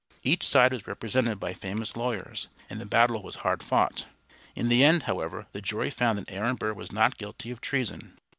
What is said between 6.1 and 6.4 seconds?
that